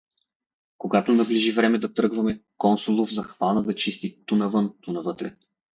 [0.77, 5.35] Когато наближи време да тръгваме, Консулов захвана да чести ту навън, ту навътре.